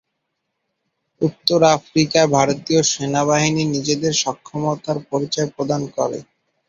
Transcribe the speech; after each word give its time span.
উত্তর 1.21 1.59
আফ্রিকায় 1.71 2.29
ভারতীয় 2.31 2.81
বাহিনী 3.25 3.63
নিজেদের 3.73 4.13
সক্ষমতার 4.23 4.97
পরিচয় 5.09 5.47
প্রদান 5.55 5.81
করে। 5.97 6.19